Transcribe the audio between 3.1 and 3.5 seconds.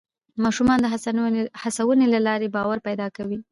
کوي